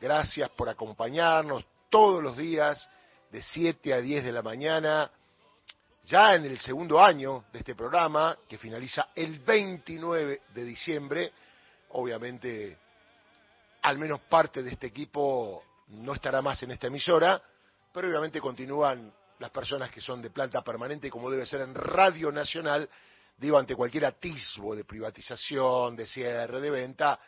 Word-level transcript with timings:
Gracias 0.00 0.48
por 0.50 0.68
acompañarnos 0.68 1.64
todos 1.90 2.22
los 2.22 2.36
días 2.36 2.88
de 3.32 3.42
7 3.42 3.92
a 3.92 4.00
10 4.00 4.24
de 4.24 4.32
la 4.32 4.42
mañana, 4.42 5.10
ya 6.04 6.34
en 6.34 6.44
el 6.44 6.60
segundo 6.60 7.00
año 7.00 7.44
de 7.52 7.58
este 7.58 7.74
programa, 7.74 8.38
que 8.48 8.58
finaliza 8.58 9.08
el 9.14 9.40
29 9.40 10.42
de 10.54 10.64
diciembre. 10.64 11.32
Obviamente, 11.90 12.78
al 13.82 13.98
menos 13.98 14.20
parte 14.20 14.62
de 14.62 14.70
este 14.70 14.86
equipo 14.86 15.64
no 15.88 16.14
estará 16.14 16.40
más 16.42 16.62
en 16.62 16.70
esta 16.70 16.86
emisora, 16.86 17.42
pero 17.92 18.08
obviamente 18.08 18.40
continúan 18.40 19.12
las 19.40 19.50
personas 19.50 19.90
que 19.90 20.00
son 20.00 20.22
de 20.22 20.30
planta 20.30 20.62
permanente, 20.62 21.10
como 21.10 21.28
debe 21.28 21.44
ser 21.44 21.62
en 21.62 21.74
Radio 21.74 22.30
Nacional, 22.30 22.88
digo, 23.36 23.58
ante 23.58 23.74
cualquier 23.74 24.04
atisbo 24.04 24.76
de 24.76 24.84
privatización, 24.84 25.96
de 25.96 26.06
cierre, 26.06 26.60
de 26.60 26.70
venta, 26.70 27.18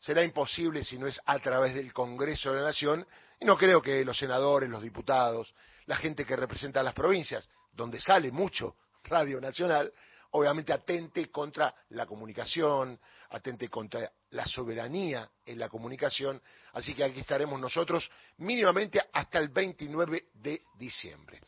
será 0.00 0.24
imposible 0.24 0.82
si 0.82 0.98
no 0.98 1.06
es 1.06 1.20
a 1.26 1.38
través 1.38 1.74
del 1.74 1.92
Congreso 1.92 2.52
de 2.52 2.60
la 2.60 2.66
Nación, 2.66 3.06
y 3.38 3.44
no 3.44 3.56
creo 3.56 3.80
que 3.80 4.04
los 4.04 4.18
senadores, 4.18 4.68
los 4.68 4.82
diputados, 4.82 5.54
la 5.86 5.96
gente 5.96 6.24
que 6.24 6.36
representa 6.36 6.80
a 6.80 6.82
las 6.82 6.94
provincias, 6.94 7.48
donde 7.72 8.00
sale 8.00 8.32
mucho 8.32 8.76
Radio 9.04 9.40
Nacional, 9.40 9.92
obviamente 10.32 10.72
atente 10.72 11.30
contra 11.30 11.74
la 11.90 12.06
comunicación, 12.06 12.98
atente 13.30 13.68
contra 13.68 14.10
la 14.30 14.46
soberanía 14.46 15.28
en 15.44 15.58
la 15.58 15.68
comunicación, 15.68 16.40
así 16.72 16.94
que 16.94 17.04
aquí 17.04 17.20
estaremos 17.20 17.60
nosotros 17.60 18.10
mínimamente 18.38 19.02
hasta 19.12 19.38
el 19.38 19.48
29 19.48 20.28
de 20.34 20.62
diciembre. 20.74 21.40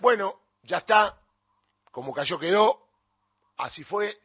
Bueno, 0.00 0.40
ya 0.62 0.78
está, 0.78 1.18
como 1.90 2.12
cayó 2.12 2.38
quedó, 2.38 2.88
así 3.56 3.84
fue, 3.84 4.18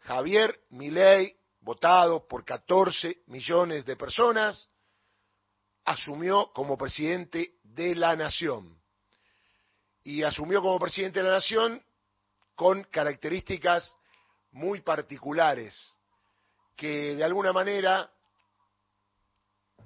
Javier 0.00 0.60
Milei, 0.70 1.36
votado 1.62 2.26
por 2.28 2.44
14 2.44 3.22
millones 3.26 3.84
de 3.84 3.96
personas, 3.96 4.68
asumió 5.84 6.52
como 6.52 6.76
presidente 6.76 7.54
de 7.62 7.94
la 7.94 8.14
nación. 8.14 8.78
Y 10.04 10.22
asumió 10.22 10.60
como 10.60 10.78
presidente 10.78 11.20
de 11.20 11.28
la 11.28 11.36
nación 11.36 11.82
con 12.54 12.84
características 12.84 13.96
muy 14.50 14.80
particulares 14.80 15.96
que 16.76 17.14
de 17.14 17.24
alguna 17.24 17.52
manera 17.52 18.10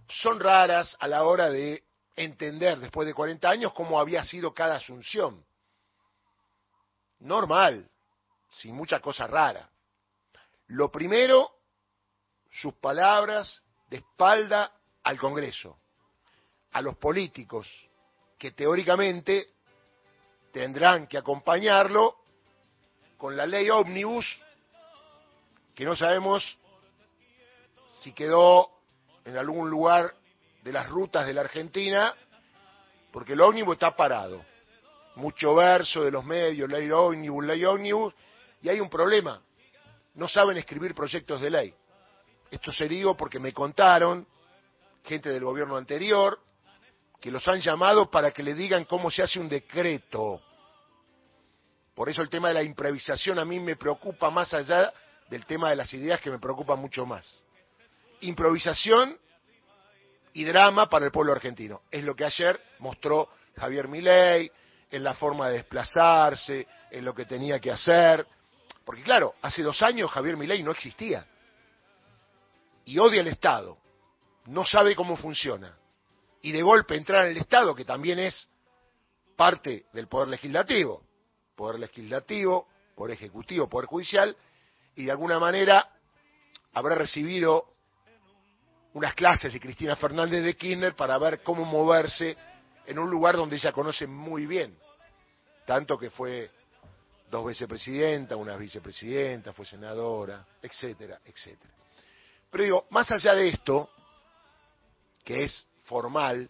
son 0.08 0.41
raras 0.41 0.97
a 1.00 1.08
la 1.08 1.24
hora 1.24 1.50
de 1.50 1.84
entender 2.14 2.78
después 2.78 3.06
de 3.06 3.14
40 3.14 3.48
años 3.48 3.72
cómo 3.72 4.00
había 4.00 4.24
sido 4.24 4.54
cada 4.54 4.77
asunción. 4.77 5.44
Normal, 7.19 7.91
sin 8.50 8.74
mucha 8.74 9.00
cosa 9.00 9.27
rara. 9.27 9.69
Lo 10.69 10.91
primero, 10.91 11.55
sus 12.60 12.74
palabras 12.74 13.62
de 13.88 13.98
espalda 13.98 14.72
al 15.02 15.18
Congreso, 15.18 15.78
a 16.72 16.80
los 16.80 16.96
políticos 16.96 17.68
que 18.38 18.52
teóricamente 18.52 19.48
tendrán 20.52 21.06
que 21.06 21.18
acompañarlo 21.18 22.16
con 23.18 23.36
la 23.36 23.46
ley 23.46 23.68
ómnibus, 23.70 24.40
que 25.74 25.84
no 25.84 25.94
sabemos 25.94 26.58
si 28.00 28.12
quedó 28.12 28.70
en 29.24 29.36
algún 29.36 29.68
lugar 29.68 30.14
de 30.62 30.72
las 30.72 30.88
rutas 30.88 31.26
de 31.26 31.34
la 31.34 31.42
Argentina, 31.42 32.14
porque 33.12 33.34
el 33.34 33.41
ómnibus 33.41 33.74
está 33.74 33.94
parado. 33.94 34.44
Mucho 35.16 35.54
verso 35.54 36.04
de 36.04 36.10
los 36.10 36.24
medios, 36.24 36.70
ley 36.70 36.91
ómnibus, 36.91 37.44
ley 37.44 37.64
ómnibus, 37.64 38.14
y 38.62 38.68
hay 38.68 38.80
un 38.80 38.91
problema. 38.91 39.42
No 40.14 40.28
saben 40.28 40.56
escribir 40.56 40.94
proyectos 40.94 41.41
de 41.41 41.50
ley. 41.50 41.74
Esto 42.50 42.72
se 42.72 42.89
digo 42.89 43.16
porque 43.16 43.39
me 43.39 43.52
contaron 43.52 44.27
gente 45.05 45.30
del 45.30 45.44
gobierno 45.44 45.77
anterior 45.77 46.39
que 47.20 47.30
los 47.30 47.47
han 47.48 47.61
llamado 47.61 48.11
para 48.11 48.30
que 48.30 48.42
le 48.42 48.55
digan 48.55 48.84
cómo 48.84 49.11
se 49.11 49.22
hace 49.22 49.41
un 49.41 49.48
decreto. 49.48 50.41
Por 51.94 52.08
eso 52.08 52.22
el 52.22 52.28
tema 52.28 52.48
de 52.48 52.55
la 52.55 52.62
improvisación 52.62 53.38
a 53.38 53.44
mí 53.44 53.59
me 53.59 53.76
preocupa 53.76 54.31
más 54.31 54.53
allá 54.53 54.93
del 55.31 55.47
tema 55.47 55.70
de 55.70 55.76
las 55.76 55.93
ideas 55.94 56.20
que 56.20 56.31
me 56.31 56.38
preocupa 56.38 56.76
mucho 56.76 57.06
más. 57.06 57.44
Improvisación 58.20 59.19
y 60.34 60.44
drama 60.44 60.88
para 60.88 61.06
el 61.06 61.10
pueblo 61.10 61.32
argentino. 61.32 61.82
Es 61.91 62.04
lo 62.04 62.15
que 62.15 62.25
ayer 62.25 62.60
mostró 62.81 63.31
Javier 63.56 63.88
Milei 63.88 64.50
en 64.91 65.03
la 65.03 65.15
forma 65.15 65.49
de 65.49 65.54
desplazarse, 65.54 66.66
en 66.91 67.04
lo 67.04 67.15
que 67.15 67.25
tenía 67.25 67.59
que 67.59 67.72
hacer. 67.72 68.26
Porque 68.84 69.03
claro, 69.03 69.34
hace 69.43 69.62
dos 69.62 69.81
años 69.82 70.10
Javier 70.10 70.37
Milei 70.37 70.62
no 70.62 70.72
existía. 70.72 71.26
Y 72.86 72.98
odia 72.98 73.20
el 73.20 73.28
Estado. 73.28 73.76
No 74.47 74.64
sabe 74.64 74.97
cómo 74.97 75.16
funciona. 75.16 75.76
Y 76.41 76.52
de 76.52 76.62
golpe 76.62 76.97
entrar 76.97 77.26
en 77.26 77.32
el 77.32 77.36
Estado, 77.36 77.74
que 77.74 77.84
también 77.84 78.19
es 78.19 78.48
parte 79.36 79.86
del 79.92 80.08
Poder 80.08 80.28
Legislativo, 80.28 81.02
Poder 81.54 81.80
Legislativo, 81.80 82.69
Poder 82.94 83.16
Ejecutivo, 83.16 83.69
Poder 83.69 83.86
Judicial, 83.86 84.34
y 84.94 85.04
de 85.04 85.10
alguna 85.10 85.38
manera 85.38 85.91
habrá 86.72 86.94
recibido 86.94 87.66
unas 88.94 89.14
clases 89.14 89.52
de 89.52 89.60
Cristina 89.60 89.94
Fernández 89.96 90.42
de 90.42 90.56
Kirchner 90.56 90.94
para 90.94 91.19
ver 91.19 91.42
cómo 91.42 91.64
moverse 91.64 92.36
en 92.86 92.98
un 92.98 93.10
lugar 93.10 93.36
donde 93.36 93.56
ella 93.56 93.72
conoce 93.72 94.06
muy 94.06 94.46
bien, 94.46 94.78
tanto 95.66 95.98
que 95.98 96.08
fue 96.08 96.50
dos 97.30 97.44
veces 97.44 97.69
presidenta, 97.69 98.36
una 98.36 98.56
vicepresidenta, 98.56 99.52
fue 99.52 99.66
senadora, 99.66 100.46
etcétera, 100.62 101.20
etcétera. 101.25 101.75
Pero 102.56 102.65
digo, 102.65 102.87
más 102.89 103.11
allá 103.11 103.34
de 103.34 103.49
esto, 103.49 103.91
que 105.22 105.44
es 105.44 105.69
formal, 105.84 106.49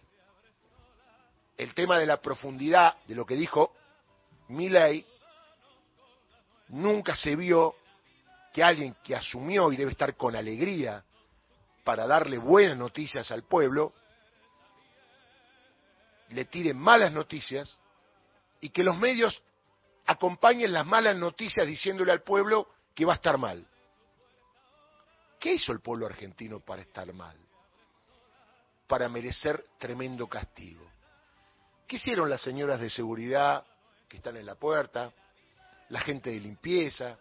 el 1.57 1.73
tema 1.73 1.99
de 1.99 2.05
la 2.05 2.21
profundidad 2.21 2.95
de 3.07 3.13
lo 3.13 3.25
que 3.25 3.35
dijo 3.35 3.73
ley 4.47 5.05
nunca 6.69 7.13
se 7.13 7.35
vio 7.35 7.75
que 8.53 8.63
alguien 8.63 8.95
que 9.03 9.17
asumió 9.17 9.69
y 9.73 9.75
debe 9.75 9.91
estar 9.91 10.15
con 10.15 10.33
alegría 10.33 11.03
para 11.83 12.07
darle 12.07 12.37
buenas 12.37 12.77
noticias 12.77 13.29
al 13.31 13.43
pueblo, 13.43 13.91
le 16.29 16.45
tire 16.45 16.73
malas 16.73 17.11
noticias 17.11 17.77
y 18.61 18.69
que 18.69 18.85
los 18.85 18.97
medios 18.97 19.43
acompañen 20.05 20.71
las 20.71 20.85
malas 20.85 21.17
noticias 21.17 21.67
diciéndole 21.67 22.13
al 22.13 22.21
pueblo 22.21 22.69
que 22.95 23.03
va 23.03 23.11
a 23.11 23.17
estar 23.17 23.37
mal. 23.37 23.67
¿Qué 25.39 25.53
hizo 25.53 25.71
el 25.71 25.81
pueblo 25.81 26.05
argentino 26.05 26.59
para 26.59 26.81
estar 26.81 27.11
mal? 27.13 27.37
Para 28.87 29.09
merecer 29.09 29.63
tremendo 29.77 30.27
castigo. 30.27 30.85
¿Qué 31.87 31.97
hicieron 31.97 32.29
las 32.29 32.41
señoras 32.41 32.79
de 32.81 32.89
seguridad, 32.89 33.65
que 34.09 34.17
están 34.17 34.37
en 34.37 34.45
la 34.45 34.55
puerta, 34.55 35.11
la 35.89 36.01
gente 36.01 36.31
de 36.31 36.39
limpieza, 36.39 37.17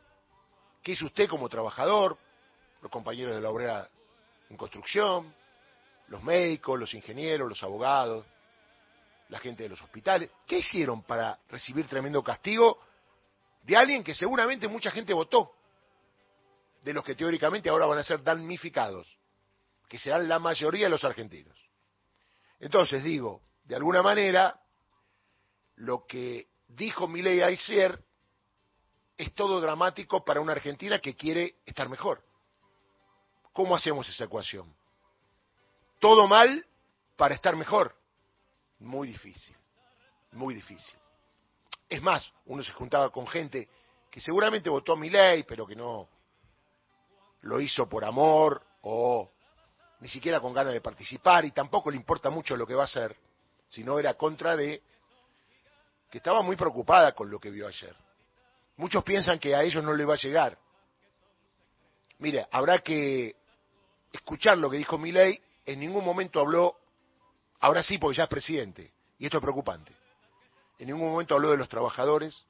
qué 0.83 0.93
es 0.93 1.03
usted 1.03 1.29
como 1.29 1.49
trabajador, 1.49 2.17
los 2.81 2.91
compañeros 2.91 3.35
de 3.35 3.41
la 3.41 3.51
obrera 3.51 3.89
en 4.49 4.57
construcción, 4.57 5.35
los 6.09 6.23
médicos, 6.23 6.79
los 6.79 6.95
ingenieros, 6.95 7.49
los 7.49 7.63
abogados, 7.63 8.25
la 9.29 9.39
gente 9.39 9.65
de 9.65 9.71
los 9.71 9.83
hospitales. 9.83 10.31
¿Qué 10.47 10.59
hicieron 10.59 11.03
para 11.03 11.39
recibir 11.49 11.87
tremendo 11.89 12.23
castigo 12.23 12.79
de 13.63 13.77
alguien 13.77 14.05
que 14.05 14.15
seguramente 14.15 14.69
mucha 14.69 14.91
gente 14.91 15.13
votó? 15.13 15.56
De 16.87 16.93
los 16.93 17.03
que 17.03 17.17
teóricamente 17.17 17.69
ahora 17.69 17.87
van 17.87 17.99
a 17.99 18.05
ser 18.05 18.23
damnificados, 18.23 19.19
que 19.89 19.99
serán 19.99 20.29
la 20.29 20.39
mayoría 20.39 20.87
de 20.87 20.91
los 20.91 21.03
argentinos. 21.03 21.59
Entonces 22.61 23.03
digo, 23.03 23.43
de 23.65 23.75
alguna 23.75 24.03
manera, 24.05 24.61
lo 25.75 26.07
que 26.07 26.47
dijo 26.69 27.09
Milei 27.09 27.43
ayer, 27.43 28.01
es 29.17 29.35
todo 29.35 29.61
dramático 29.61 30.25
para 30.25 30.41
una 30.41 30.53
Argentina 30.53 31.01
que 31.01 31.17
quiere 31.17 31.57
estar 31.67 31.89
mejor. 31.89 32.23
¿Cómo 33.53 33.75
hacemos 33.75 34.09
esa 34.09 34.23
ecuación? 34.23 34.73
Todo 35.99 36.29
mal 36.29 36.65
para 37.17 37.35
estar 37.35 37.57
mejor. 37.57 37.97
Muy 38.79 39.09
difícil, 39.09 39.57
muy 40.31 40.55
difícil. 40.55 41.01
Es 41.89 42.01
más, 42.01 42.33
uno 42.45 42.63
se 42.63 42.71
juntaba 42.71 43.11
con 43.11 43.27
gente 43.27 43.69
que 44.09 44.21
seguramente 44.21 44.71
votó 44.71 44.93
a 44.93 44.97
Milei, 44.97 45.43
pero 45.43 45.67
que 45.67 45.75
no 45.75 46.15
lo 47.47 47.61
hizo 47.61 47.89
por 47.89 48.05
amor 48.05 48.63
o 48.83 49.31
ni 50.01 50.09
siquiera 50.09 50.41
con 50.41 50.53
ganas 50.53 50.73
de 50.73 50.81
participar 50.81 51.45
y 51.45 51.53
tampoco 51.53 51.91
le 51.91 51.97
importa 51.97 52.29
mucho 52.29 52.57
lo 52.57 52.67
que 52.67 52.75
va 52.75 52.83
a 52.83 52.87
hacer, 52.87 53.17
sino 53.69 53.99
era 53.99 54.15
contra 54.15 54.57
de 54.57 54.83
que 56.11 56.19
estaba 56.19 56.43
muy 56.43 56.57
preocupada 56.57 57.13
con 57.13 57.31
lo 57.31 57.41
que 57.41 57.51
vio 57.51 57.67
ayer. 57.67 57.97
Muchos 58.77 59.03
piensan 59.05 59.39
que 59.39 59.55
a 59.55 59.63
ellos 59.63 59.83
no 59.83 59.95
le 59.95 60.05
va 60.05 60.15
a 60.15 60.19
llegar. 60.19 60.59
Mire, 62.19 62.47
habrá 62.51 62.81
que 62.81 63.35
escuchar 64.13 64.59
lo 64.59 64.71
que 64.71 64.77
dijo 64.77 64.99
Milei. 64.99 65.41
En 65.65 65.81
ningún 65.81 66.05
momento 66.05 66.41
habló, 66.41 66.77
ahora 67.61 67.83
sí, 67.83 67.99
porque 67.99 68.19
ya 68.19 68.25
es 68.25 68.29
presidente, 68.29 68.93
y 69.19 69.25
esto 69.25 69.39
es 69.39 69.43
preocupante. 69.43 69.93
En 70.79 70.89
ningún 70.89 71.11
momento 71.11 71.35
habló 71.35 71.51
de 71.51 71.57
los 71.57 71.69
trabajadores, 71.69 72.47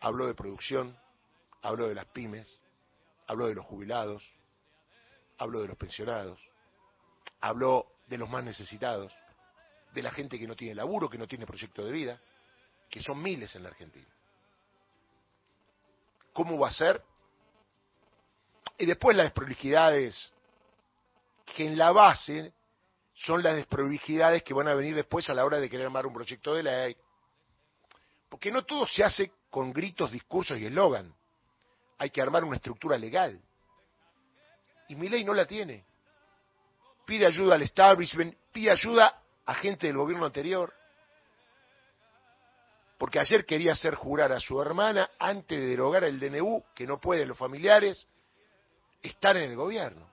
habló 0.00 0.26
de 0.26 0.34
producción, 0.34 0.96
habló 1.62 1.88
de 1.88 1.94
las 1.94 2.04
pymes, 2.06 2.60
habló 3.26 3.46
de 3.46 3.54
los 3.54 3.64
jubilados, 3.64 4.22
habló 5.38 5.62
de 5.62 5.68
los 5.68 5.76
pensionados, 5.76 6.38
habló 7.40 7.86
de 8.06 8.18
los 8.18 8.28
más 8.28 8.44
necesitados, 8.44 9.12
de 9.92 10.02
la 10.02 10.10
gente 10.10 10.38
que 10.38 10.46
no 10.46 10.56
tiene 10.56 10.74
laburo, 10.74 11.08
que 11.08 11.18
no 11.18 11.26
tiene 11.26 11.46
proyecto 11.46 11.84
de 11.84 11.92
vida, 11.92 12.20
que 12.90 13.02
son 13.02 13.22
miles 13.22 13.54
en 13.54 13.62
la 13.62 13.68
Argentina. 13.70 14.08
¿Cómo 16.32 16.58
va 16.58 16.68
a 16.68 16.72
ser? 16.72 17.02
Y 18.78 18.86
después 18.86 19.16
las 19.16 19.26
desprolijidades, 19.26 20.34
que 21.44 21.66
en 21.66 21.78
la 21.78 21.92
base 21.92 22.52
son 23.14 23.42
las 23.42 23.54
desprolijidades 23.54 24.42
que 24.42 24.54
van 24.54 24.66
a 24.66 24.74
venir 24.74 24.94
después 24.94 25.28
a 25.30 25.34
la 25.34 25.44
hora 25.44 25.58
de 25.58 25.70
querer 25.70 25.86
armar 25.86 26.06
un 26.06 26.14
proyecto 26.14 26.54
de 26.54 26.64
ley. 26.64 26.96
Porque 28.28 28.50
no 28.50 28.64
todo 28.64 28.86
se 28.86 29.04
hace 29.04 29.30
con 29.48 29.72
gritos, 29.72 30.10
discursos 30.10 30.58
y 30.58 30.66
eslogan. 30.66 31.14
Hay 31.98 32.10
que 32.10 32.20
armar 32.20 32.44
una 32.44 32.56
estructura 32.56 32.98
legal. 32.98 33.40
Y 34.88 34.96
mi 34.96 35.08
ley 35.08 35.24
no 35.24 35.34
la 35.34 35.46
tiene. 35.46 35.84
Pide 37.06 37.26
ayuda 37.26 37.54
al 37.54 37.62
establishment, 37.62 38.34
pide 38.52 38.70
ayuda 38.70 39.20
a 39.44 39.54
gente 39.54 39.86
del 39.86 39.96
gobierno 39.96 40.26
anterior. 40.26 40.72
Porque 42.98 43.18
ayer 43.18 43.44
quería 43.44 43.72
hacer 43.72 43.94
jurar 43.94 44.32
a 44.32 44.40
su 44.40 44.60
hermana 44.60 45.10
antes 45.18 45.58
de 45.58 45.66
derogar 45.66 46.04
el 46.04 46.20
DNU, 46.20 46.64
que 46.74 46.86
no 46.86 47.00
pueden 47.00 47.28
los 47.28 47.38
familiares, 47.38 48.06
estar 49.02 49.36
en 49.36 49.50
el 49.50 49.56
gobierno. 49.56 50.08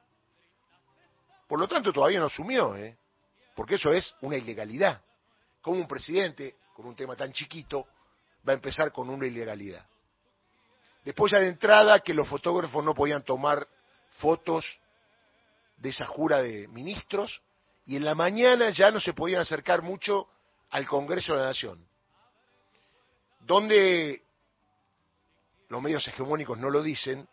Por 1.48 1.60
lo 1.60 1.68
tanto, 1.68 1.94
todavía 1.94 2.20
no 2.20 2.26
asumió, 2.28 2.76
¿eh? 2.76 2.98
porque 3.56 3.76
eso 3.76 3.92
es 3.92 4.16
una 4.22 4.38
ilegalidad. 4.38 5.02
Como 5.62 5.78
un 5.78 5.88
presidente, 5.88 6.56
con 6.74 6.86
un 6.86 6.96
tema 6.96 7.16
tan 7.16 7.32
chiquito, 7.32 7.88
va 8.48 8.54
a 8.54 8.56
empezar 8.56 8.92
con 8.92 9.10
una 9.10 9.28
ilegalidad. 9.28 9.86
Después 11.04 11.32
ya 11.32 11.40
de 11.40 11.48
entrada 11.48 12.00
que 12.00 12.14
los 12.14 12.28
fotógrafos 12.28 12.84
no 12.84 12.94
podían 12.94 13.24
tomar 13.24 13.68
fotos 14.20 14.66
de 15.78 15.90
esa 15.90 16.06
jura 16.06 16.42
de 16.42 16.68
ministros 16.68 17.42
y 17.86 17.96
en 17.96 18.06
la 18.06 18.14
mañana 18.14 18.70
ya 18.70 18.92
no 18.92 19.00
se 19.00 19.14
podían 19.14 19.42
acercar 19.42 19.82
mucho 19.82 20.28
al 20.70 20.88
Congreso 20.88 21.34
de 21.34 21.40
la 21.40 21.48
Nación, 21.48 21.86
donde 23.40 24.24
los 25.70 25.82
medios 25.82 26.08
hegemónicos 26.08 26.58
no 26.60 26.70
lo 26.70 26.84
dicen, 26.84 27.28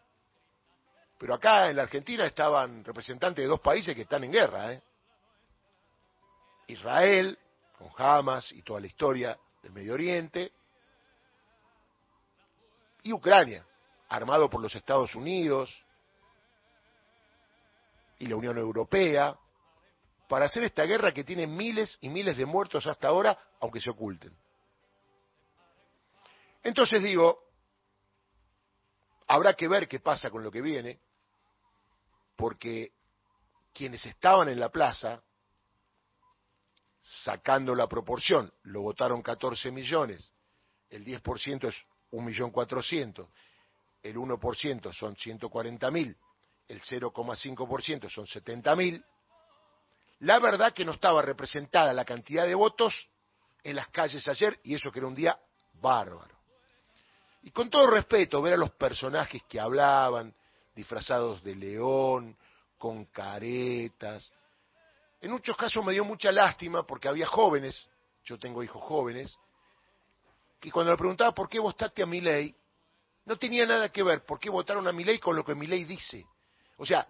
pero 1.19 1.35
acá 1.35 1.69
en 1.69 1.77
la 1.77 1.83
Argentina 1.83 2.25
estaban 2.25 2.85
representantes 2.85 3.45
de 3.45 3.49
dos 3.49 3.61
países 3.61 3.95
que 3.95 4.03
están 4.03 4.25
en 4.25 4.33
guerra, 4.33 4.73
¿eh? 4.73 4.83
Israel, 6.69 7.39
con 7.77 7.91
Hamas 7.97 8.53
y 8.53 8.63
toda 8.63 8.81
la 8.81 8.87
historia 8.87 9.39
del 9.63 9.73
Medio 9.73 9.95
Oriente, 9.95 10.53
y 13.03 13.13
Ucrania, 13.13 13.67
armado 14.09 14.49
por 14.49 14.61
los 14.61 14.75
Estados 14.75 15.15
Unidos 15.15 15.75
y 18.19 18.27
la 18.27 18.37
Unión 18.37 18.59
Europea, 18.59 19.39
para 20.29 20.47
hacer 20.47 20.65
esta 20.65 20.85
guerra 20.85 21.13
que 21.13 21.25
tiene 21.25 21.47
miles 21.47 21.97
y 22.01 22.09
miles 22.09 22.37
de 22.37 22.47
muertos 22.47 22.87
hasta 22.87 23.09
ahora, 23.09 23.39
aunque 23.61 23.81
se 23.81 23.91
oculten. 23.91 24.37
Entonces 26.63 27.03
digo, 27.03 27.45
habrá 29.27 29.55
que 29.55 29.69
ver 29.69 29.89
qué 29.89 30.01
pasa 30.01 30.31
con 30.31 30.43
lo 30.43 30.51
que 30.51 30.61
viene, 30.61 31.01
porque 32.37 32.93
quienes 33.73 34.05
estaban 34.05 34.49
en 34.49 34.61
la 34.61 34.69
plaza, 34.69 35.23
sacando 37.01 37.75
la 37.75 37.87
proporción, 37.87 38.53
lo 38.65 38.83
votaron 38.83 39.23
14 39.23 39.71
millones, 39.71 40.31
el 40.91 41.05
10% 41.05 41.69
es 41.69 41.77
1.400.000, 42.13 43.29
el 44.03 44.17
1% 44.17 44.93
son 44.93 45.17
140.000, 45.17 46.17
el 46.69 46.81
0,5% 46.83 48.11
son 48.11 48.27
70.000, 48.27 49.05
la 50.21 50.39
verdad 50.39 50.73
que 50.73 50.85
no 50.85 50.93
estaba 50.93 51.23
representada 51.23 51.93
la 51.93 52.05
cantidad 52.05 52.47
de 52.47 52.55
votos 52.55 53.09
en 53.63 53.77
las 53.77 53.89
calles 53.89 54.27
ayer 54.29 54.59
y 54.63 54.75
eso 54.75 54.91
que 54.91 54.99
era 54.99 55.09
un 55.09 55.15
día 55.15 55.39
bárbaro. 55.75 56.37
Y 57.43 57.51
con 57.51 57.71
todo 57.71 57.87
respeto, 57.87 58.43
ver 58.43 58.55
a 58.55 58.59
los 58.59 58.73
personajes 58.73 59.43
que 59.49 59.61
hablaban, 59.61 60.35
disfrazados 60.75 61.43
de 61.43 61.55
león, 61.55 62.37
con 62.77 63.07
caretas. 63.07 64.31
En 65.21 65.31
muchos 65.33 65.57
casos 65.57 65.85
me 65.85 65.93
dio 65.93 66.05
mucha 66.05 66.33
lástima 66.33 66.85
porque 66.85 67.09
había 67.09 67.27
jóvenes, 67.27 67.89
yo 68.25 68.39
tengo 68.39 68.63
hijos 68.63 68.83
jóvenes, 68.83 69.39
que 70.61 70.71
cuando 70.71 70.93
le 70.93 70.99
preguntaba 70.99 71.33
por 71.33 71.49
qué 71.49 71.59
votaste 71.59 72.03
a 72.03 72.07
mi 72.07 72.21
ley, 72.21 72.55
no 73.25 73.37
tenía 73.37 73.67
nada 73.67 73.91
que 73.91 74.03
ver 74.03 74.25
por 74.25 74.41
qué 74.41 74.51
votaron 74.51 74.87
a 74.89 74.93
mi 74.93 75.05
ley 75.05 75.19
con 75.19 75.37
lo 75.37 75.45
que 75.45 75.55
mi 75.55 75.67
ley 75.67 75.85
dice. 75.85 76.27
O 76.79 76.87
sea, 76.87 77.07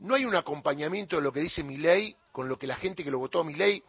no 0.00 0.14
hay 0.14 0.24
un 0.24 0.34
acompañamiento 0.34 1.16
de 1.16 1.22
lo 1.22 1.32
que 1.32 1.40
dice 1.40 1.62
mi 1.62 1.76
ley 1.76 2.16
con 2.32 2.48
lo 2.48 2.58
que 2.58 2.66
la 2.66 2.76
gente 2.76 3.04
que 3.04 3.10
lo 3.10 3.18
votó 3.18 3.40
a 3.40 3.44
mi 3.44 3.54
ley 3.54 3.82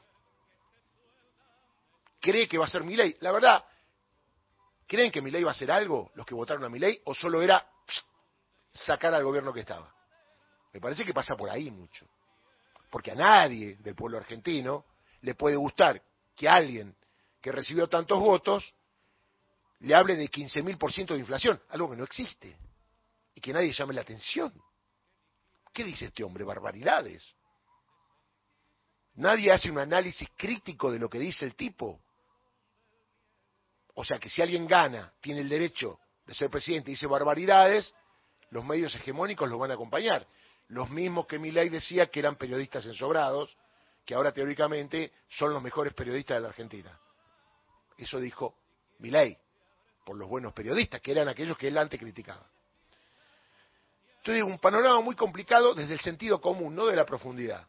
cree 2.21 2.47
que 2.47 2.57
va 2.57 2.65
a 2.65 2.69
ser 2.69 2.83
mi 2.83 2.95
ley. 2.95 3.17
La 3.19 3.31
verdad, 3.31 3.65
¿creen 4.87 5.11
que 5.11 5.21
mi 5.21 5.31
ley 5.31 5.43
va 5.43 5.51
a 5.51 5.53
hacer 5.53 5.71
algo 5.71 6.11
los 6.15 6.25
que 6.25 6.35
votaron 6.35 6.63
a 6.63 6.69
mi 6.69 6.79
ley 6.79 7.01
o 7.05 7.15
solo 7.15 7.41
era 7.41 7.67
sacar 8.71 9.13
al 9.13 9.23
gobierno 9.23 9.51
que 9.51 9.61
estaba? 9.61 9.93
Me 10.73 10.79
parece 10.79 11.03
que 11.03 11.13
pasa 11.13 11.35
por 11.35 11.49
ahí 11.49 11.71
mucho. 11.71 12.05
Porque 12.89 13.11
a 13.11 13.15
nadie 13.15 13.77
del 13.77 13.95
pueblo 13.95 14.17
argentino 14.17 14.85
le 15.21 15.35
puede 15.35 15.55
gustar 15.55 16.01
que 16.35 16.47
alguien 16.47 16.95
que 17.41 17.51
recibió 17.51 17.87
tantos 17.87 18.19
votos 18.19 18.73
le 19.79 19.95
hable 19.95 20.15
de 20.15 20.29
15.000% 20.29 21.07
de 21.07 21.19
inflación, 21.19 21.61
algo 21.69 21.89
que 21.89 21.97
no 21.97 22.03
existe, 22.03 22.57
y 23.33 23.41
que 23.41 23.53
nadie 23.53 23.71
llame 23.73 23.93
la 23.93 24.01
atención. 24.01 24.53
¿Qué 25.73 25.83
dice 25.83 26.05
este 26.05 26.23
hombre? 26.23 26.43
Barbaridades. 26.43 27.35
Nadie 29.15 29.51
hace 29.51 29.69
un 29.69 29.79
análisis 29.79 30.27
crítico 30.37 30.91
de 30.91 30.99
lo 30.99 31.09
que 31.09 31.19
dice 31.19 31.45
el 31.45 31.55
tipo. 31.55 32.01
O 33.95 34.03
sea 34.03 34.19
que 34.19 34.29
si 34.29 34.41
alguien 34.41 34.67
gana, 34.67 35.13
tiene 35.21 35.41
el 35.41 35.49
derecho 35.49 35.99
de 36.25 36.33
ser 36.33 36.49
presidente 36.49 36.91
y 36.91 36.93
dice 36.93 37.07
barbaridades, 37.07 37.93
los 38.49 38.63
medios 38.65 38.93
hegemónicos 38.95 39.49
lo 39.49 39.57
van 39.57 39.71
a 39.71 39.75
acompañar. 39.75 40.27
Los 40.67 40.89
mismos 40.89 41.27
que 41.27 41.39
Milei 41.39 41.69
decía 41.69 42.07
que 42.07 42.19
eran 42.19 42.35
periodistas 42.35 42.85
ensobrados, 42.85 43.55
que 44.05 44.15
ahora 44.15 44.31
teóricamente 44.31 45.13
son 45.29 45.53
los 45.53 45.61
mejores 45.61 45.93
periodistas 45.93 46.37
de 46.37 46.41
la 46.41 46.49
Argentina. 46.49 46.99
Eso 47.97 48.19
dijo 48.19 48.57
Milei 48.99 49.37
por 50.05 50.15
los 50.15 50.29
buenos 50.29 50.53
periodistas, 50.53 51.01
que 51.01 51.11
eran 51.11 51.27
aquellos 51.27 51.57
que 51.57 51.67
él 51.67 51.77
antes 51.77 51.99
criticaba. 51.99 52.47
Entonces, 54.19 54.43
un 54.43 54.59
panorama 54.59 55.01
muy 55.01 55.15
complicado 55.15 55.73
desde 55.73 55.93
el 55.93 55.99
sentido 55.99 56.39
común, 56.39 56.75
no 56.75 56.85
de 56.85 56.95
la 56.95 57.05
profundidad. 57.05 57.67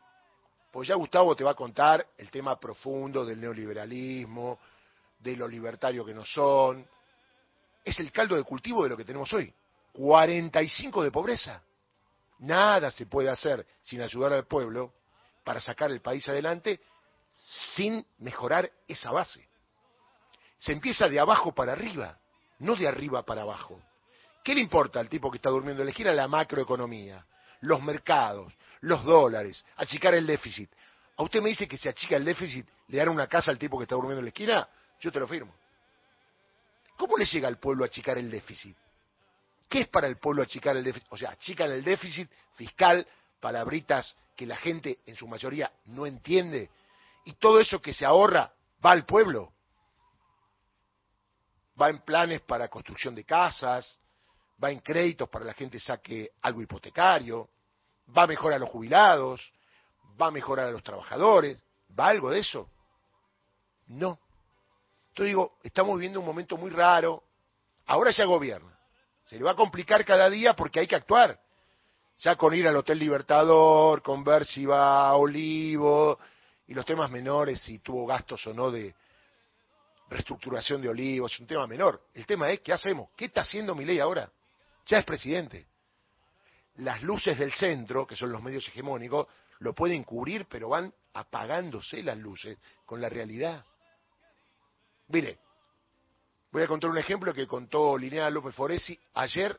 Pues 0.70 0.88
ya 0.88 0.94
Gustavo 0.94 1.34
te 1.34 1.42
va 1.42 1.52
a 1.52 1.54
contar 1.54 2.06
el 2.18 2.30
tema 2.30 2.60
profundo 2.60 3.24
del 3.24 3.40
neoliberalismo, 3.40 4.58
de 5.18 5.36
lo 5.36 5.48
libertario 5.48 6.04
que 6.04 6.14
no 6.14 6.24
son. 6.24 6.86
Es 7.82 7.98
el 8.00 8.12
caldo 8.12 8.36
de 8.36 8.42
cultivo 8.42 8.82
de 8.84 8.90
lo 8.90 8.96
que 8.96 9.04
tenemos 9.04 9.32
hoy. 9.32 9.52
45 9.92 11.02
de 11.02 11.10
pobreza. 11.10 11.62
Nada 12.40 12.90
se 12.90 13.06
puede 13.06 13.30
hacer 13.30 13.66
sin 13.82 14.02
ayudar 14.02 14.34
al 14.34 14.46
pueblo 14.46 14.92
para 15.42 15.60
sacar 15.60 15.90
el 15.90 16.02
país 16.02 16.28
adelante 16.28 16.80
sin 17.74 18.06
mejorar 18.18 18.70
esa 18.86 19.10
base. 19.10 19.48
Se 20.58 20.72
empieza 20.72 21.08
de 21.08 21.18
abajo 21.18 21.54
para 21.54 21.72
arriba 21.72 22.18
no 22.60 22.74
de 22.74 22.88
arriba 22.88 23.22
para 23.24 23.42
abajo. 23.42 23.80
¿Qué 24.42 24.54
le 24.54 24.60
importa 24.60 25.00
al 25.00 25.08
tipo 25.08 25.30
que 25.30 25.36
está 25.36 25.50
durmiendo 25.50 25.82
en 25.82 25.86
la 25.86 25.90
esquina? 25.90 26.12
La 26.12 26.28
macroeconomía, 26.28 27.24
los 27.62 27.82
mercados, 27.82 28.52
los 28.80 29.04
dólares, 29.04 29.64
achicar 29.76 30.14
el 30.14 30.26
déficit. 30.26 30.70
¿A 31.16 31.22
usted 31.22 31.42
me 31.42 31.48
dice 31.48 31.66
que 31.66 31.76
si 31.76 31.88
achica 31.88 32.16
el 32.16 32.24
déficit 32.24 32.66
le 32.88 32.98
dan 32.98 33.08
una 33.08 33.26
casa 33.26 33.50
al 33.50 33.58
tipo 33.58 33.78
que 33.78 33.84
está 33.84 33.94
durmiendo 33.94 34.20
en 34.20 34.26
la 34.26 34.30
esquina? 34.30 34.68
Yo 35.00 35.10
te 35.10 35.18
lo 35.18 35.26
firmo. 35.26 35.54
¿Cómo 36.96 37.16
le 37.16 37.24
llega 37.24 37.48
al 37.48 37.58
pueblo 37.58 37.84
a 37.84 37.86
achicar 37.86 38.18
el 38.18 38.30
déficit? 38.30 38.76
¿Qué 39.68 39.80
es 39.80 39.88
para 39.88 40.06
el 40.06 40.18
pueblo 40.18 40.42
achicar 40.42 40.76
el 40.76 40.84
déficit? 40.84 41.08
O 41.10 41.16
sea, 41.16 41.30
achican 41.30 41.70
el 41.72 41.82
déficit 41.82 42.30
fiscal, 42.54 43.06
palabritas 43.40 44.16
que 44.36 44.46
la 44.46 44.56
gente 44.56 45.00
en 45.06 45.16
su 45.16 45.26
mayoría 45.26 45.72
no 45.86 46.06
entiende, 46.06 46.70
y 47.24 47.32
todo 47.32 47.58
eso 47.58 47.82
que 47.82 47.92
se 47.92 48.06
ahorra 48.06 48.52
va 48.84 48.92
al 48.92 49.04
pueblo 49.04 49.52
va 51.80 51.90
en 51.90 51.98
planes 51.98 52.40
para 52.40 52.68
construcción 52.68 53.14
de 53.14 53.24
casas, 53.24 54.00
va 54.62 54.70
en 54.70 54.80
créditos 54.80 55.28
para 55.28 55.44
la 55.44 55.52
gente 55.52 55.78
saque 55.78 56.30
algo 56.42 56.62
hipotecario, 56.62 57.48
va 58.16 58.22
a 58.22 58.26
mejorar 58.26 58.56
a 58.56 58.60
los 58.60 58.70
jubilados, 58.70 59.52
va 60.20 60.28
a 60.28 60.30
mejorar 60.30 60.68
a 60.68 60.70
los 60.70 60.82
trabajadores, 60.82 61.62
¿va 61.98 62.08
algo 62.08 62.30
de 62.30 62.40
eso? 62.40 62.70
No. 63.88 64.18
Entonces 65.08 65.30
digo, 65.30 65.58
estamos 65.62 65.96
viviendo 65.96 66.20
un 66.20 66.26
momento 66.26 66.56
muy 66.56 66.70
raro, 66.70 67.22
ahora 67.86 68.10
ya 68.10 68.24
gobierna, 68.24 68.78
se 69.26 69.36
le 69.36 69.44
va 69.44 69.52
a 69.52 69.56
complicar 69.56 70.04
cada 70.04 70.30
día 70.30 70.54
porque 70.54 70.80
hay 70.80 70.86
que 70.86 70.96
actuar, 70.96 71.38
ya 72.18 72.36
con 72.36 72.54
ir 72.54 72.66
al 72.66 72.76
Hotel 72.76 72.98
Libertador, 72.98 74.02
con 74.02 74.24
ver 74.24 74.46
si 74.46 74.64
va 74.64 75.08
a 75.08 75.16
Olivo 75.16 76.18
y 76.66 76.74
los 76.74 76.86
temas 76.86 77.10
menores, 77.10 77.60
si 77.60 77.78
tuvo 77.80 78.06
gastos 78.06 78.46
o 78.46 78.54
no 78.54 78.70
de, 78.70 78.94
reestructuración 80.08 80.80
de 80.80 80.88
olivos, 80.88 81.32
es 81.32 81.40
un 81.40 81.46
tema 81.46 81.66
menor. 81.66 82.08
El 82.14 82.26
tema 82.26 82.50
es, 82.50 82.60
¿qué 82.60 82.72
hacemos? 82.72 83.10
¿Qué 83.16 83.26
está 83.26 83.42
haciendo 83.42 83.74
mi 83.74 83.84
ley 83.84 83.98
ahora? 83.98 84.30
Ya 84.86 84.98
es 84.98 85.04
presidente. 85.04 85.66
Las 86.76 87.02
luces 87.02 87.38
del 87.38 87.52
centro, 87.52 88.06
que 88.06 88.16
son 88.16 88.30
los 88.30 88.42
medios 88.42 88.66
hegemónicos, 88.68 89.26
lo 89.60 89.74
pueden 89.74 90.04
cubrir, 90.04 90.46
pero 90.46 90.68
van 90.68 90.92
apagándose 91.14 92.02
las 92.02 92.18
luces 92.18 92.58
con 92.84 93.00
la 93.00 93.08
realidad. 93.08 93.64
Mire, 95.08 95.38
voy 96.52 96.62
a 96.62 96.66
contar 96.66 96.90
un 96.90 96.98
ejemplo 96.98 97.32
que 97.32 97.46
contó 97.46 97.96
Linnea 97.96 98.28
López 98.30 98.54
Foresi 98.54 98.98
ayer 99.14 99.58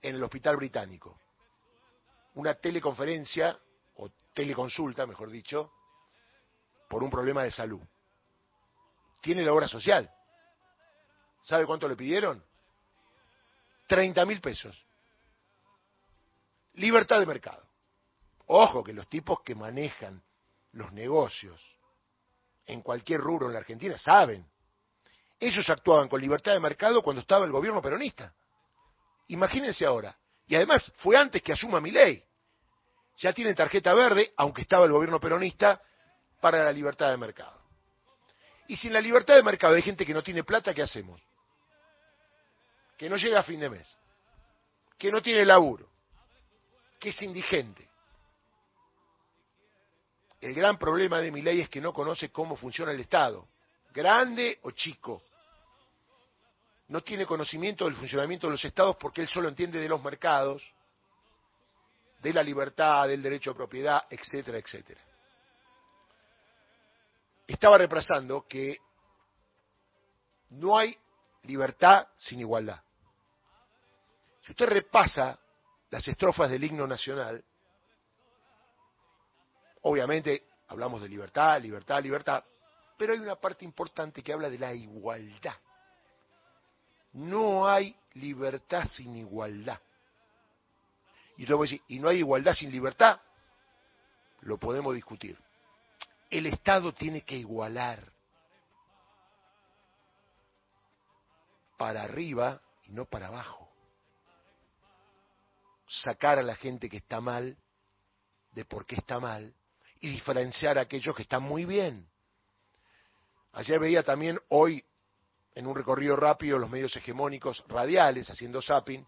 en 0.00 0.16
el 0.16 0.22
Hospital 0.22 0.56
Británico. 0.56 1.20
Una 2.34 2.54
teleconferencia, 2.54 3.58
o 3.96 4.08
teleconsulta, 4.32 5.06
mejor 5.06 5.30
dicho, 5.30 5.72
por 6.88 7.02
un 7.02 7.10
problema 7.10 7.42
de 7.42 7.50
salud. 7.50 7.82
Tiene 9.22 9.42
la 9.42 9.52
obra 9.52 9.68
social. 9.68 10.10
¿Sabe 11.42 11.64
cuánto 11.64 11.88
le 11.88 11.96
pidieron? 11.96 12.44
30 13.88 14.26
mil 14.26 14.40
pesos. 14.40 14.76
Libertad 16.74 17.20
de 17.20 17.26
mercado. 17.26 17.66
Ojo 18.46 18.82
que 18.82 18.92
los 18.92 19.08
tipos 19.08 19.40
que 19.42 19.54
manejan 19.54 20.22
los 20.72 20.92
negocios 20.92 21.60
en 22.66 22.82
cualquier 22.82 23.20
rubro 23.20 23.46
en 23.46 23.52
la 23.52 23.60
Argentina 23.60 23.96
saben. 23.96 24.46
Ellos 25.38 25.68
actuaban 25.70 26.08
con 26.08 26.20
libertad 26.20 26.52
de 26.52 26.60
mercado 26.60 27.02
cuando 27.02 27.22
estaba 27.22 27.44
el 27.44 27.52
gobierno 27.52 27.80
peronista. 27.80 28.34
Imagínense 29.28 29.84
ahora. 29.84 30.16
Y 30.46 30.56
además 30.56 30.92
fue 30.96 31.16
antes 31.16 31.42
que 31.42 31.52
asuma 31.52 31.80
mi 31.80 31.90
ley. 31.90 32.22
Ya 33.18 33.32
tienen 33.32 33.54
tarjeta 33.54 33.94
verde, 33.94 34.32
aunque 34.36 34.62
estaba 34.62 34.84
el 34.84 34.92
gobierno 34.92 35.20
peronista, 35.20 35.80
para 36.40 36.64
la 36.64 36.72
libertad 36.72 37.10
de 37.10 37.16
mercado. 37.16 37.61
Y 38.72 38.76
sin 38.78 38.90
la 38.90 39.02
libertad 39.02 39.34
de 39.34 39.42
mercado 39.42 39.74
hay 39.74 39.82
gente 39.82 40.06
que 40.06 40.14
no 40.14 40.22
tiene 40.22 40.44
plata, 40.44 40.72
¿qué 40.72 40.80
hacemos? 40.80 41.20
Que 42.96 43.06
no 43.10 43.18
llega 43.18 43.40
a 43.40 43.42
fin 43.42 43.60
de 43.60 43.68
mes, 43.68 43.98
que 44.96 45.12
no 45.12 45.20
tiene 45.20 45.44
laburo, 45.44 45.90
que 46.98 47.10
es 47.10 47.20
indigente. 47.20 47.86
El 50.40 50.54
gran 50.54 50.78
problema 50.78 51.20
de 51.20 51.30
mi 51.30 51.42
ley 51.42 51.60
es 51.60 51.68
que 51.68 51.82
no 51.82 51.92
conoce 51.92 52.30
cómo 52.30 52.56
funciona 52.56 52.92
el 52.92 53.00
Estado, 53.00 53.46
grande 53.92 54.58
o 54.62 54.70
chico. 54.70 55.22
No 56.88 57.02
tiene 57.02 57.26
conocimiento 57.26 57.84
del 57.84 57.96
funcionamiento 57.96 58.46
de 58.46 58.52
los 58.52 58.64
estados 58.64 58.96
porque 58.96 59.20
él 59.20 59.28
solo 59.28 59.48
entiende 59.50 59.80
de 59.80 59.88
los 59.90 60.02
mercados, 60.02 60.62
de 62.22 62.32
la 62.32 62.42
libertad, 62.42 63.06
del 63.06 63.22
derecho 63.22 63.50
a 63.50 63.54
propiedad, 63.54 64.06
etcétera, 64.08 64.56
etcétera 64.56 65.11
estaba 67.52 67.78
represando 67.78 68.46
que 68.46 68.78
no 70.50 70.76
hay 70.76 70.96
libertad 71.42 72.08
sin 72.16 72.40
igualdad. 72.40 72.80
Si 74.44 74.52
usted 74.52 74.66
repasa 74.66 75.38
las 75.90 76.06
estrofas 76.08 76.50
del 76.50 76.64
himno 76.64 76.86
nacional, 76.86 77.44
obviamente 79.82 80.46
hablamos 80.68 81.02
de 81.02 81.08
libertad, 81.08 81.60
libertad, 81.60 82.02
libertad, 82.02 82.44
pero 82.96 83.12
hay 83.12 83.18
una 83.18 83.36
parte 83.36 83.64
importante 83.64 84.22
que 84.22 84.32
habla 84.32 84.48
de 84.48 84.58
la 84.58 84.72
igualdad. 84.72 85.56
No 87.12 87.68
hay 87.68 87.96
libertad 88.14 88.84
sin 88.92 89.16
igualdad. 89.16 89.80
Y 91.36 91.46
luego 91.46 91.64
decir, 91.64 91.82
¿y 91.88 91.98
no 91.98 92.08
hay 92.08 92.18
igualdad 92.18 92.54
sin 92.54 92.70
libertad? 92.70 93.20
Lo 94.40 94.58
podemos 94.58 94.94
discutir 94.94 95.38
el 96.32 96.46
Estado 96.46 96.94
tiene 96.94 97.20
que 97.20 97.36
igualar 97.36 98.10
para 101.76 102.04
arriba 102.04 102.62
y 102.84 102.92
no 102.92 103.04
para 103.04 103.26
abajo. 103.26 103.70
Sacar 105.86 106.38
a 106.38 106.42
la 106.42 106.54
gente 106.56 106.88
que 106.88 106.96
está 106.96 107.20
mal 107.20 107.58
de 108.52 108.64
por 108.64 108.86
qué 108.86 108.94
está 108.94 109.20
mal 109.20 109.54
y 110.00 110.08
diferenciar 110.08 110.78
a 110.78 110.82
aquellos 110.82 111.14
que 111.14 111.22
están 111.22 111.42
muy 111.42 111.66
bien. 111.66 112.08
Ayer 113.52 113.78
veía 113.78 114.02
también 114.02 114.40
hoy 114.48 114.82
en 115.54 115.66
un 115.66 115.76
recorrido 115.76 116.16
rápido 116.16 116.58
los 116.58 116.70
medios 116.70 116.96
hegemónicos 116.96 117.62
radiales 117.68 118.30
haciendo 118.30 118.62
zapping 118.62 119.06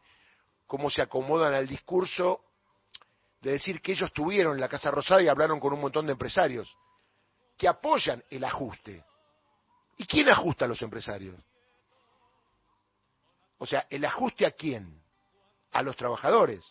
cómo 0.67 0.91
se 0.91 1.01
acomodan 1.01 1.55
al 1.55 1.67
discurso 1.67 2.45
de 3.41 3.53
decir 3.53 3.81
que 3.81 3.93
ellos 3.93 4.13
tuvieron 4.13 4.61
la 4.61 4.69
Casa 4.69 4.91
Rosada 4.91 5.23
y 5.23 5.29
hablaron 5.29 5.59
con 5.59 5.73
un 5.73 5.81
montón 5.81 6.05
de 6.05 6.13
empresarios 6.13 6.77
que 7.57 7.69
apoyan 7.69 8.23
el 8.31 8.45
ajuste. 8.45 9.05
¿Y 9.97 10.07
quién 10.07 10.29
ajusta 10.29 10.65
a 10.65 10.69
los 10.69 10.83
empresarios? 10.83 11.37
O 13.59 13.67
sea, 13.67 13.87
¿el 13.91 14.05
ajuste 14.05 14.45
a 14.45 14.51
quién? 14.51 15.03
A 15.73 15.83
los 15.83 15.97
trabajadores. 15.97 16.65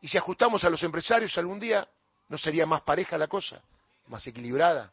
Y 0.00 0.08
si 0.08 0.18
ajustamos 0.18 0.64
a 0.64 0.70
los 0.70 0.82
empresarios 0.82 1.36
algún 1.38 1.60
día, 1.60 1.88
¿no 2.28 2.38
sería 2.38 2.66
más 2.66 2.82
pareja 2.82 3.18
la 3.18 3.28
cosa? 3.28 3.62
¿Más 4.06 4.26
equilibrada? 4.26 4.92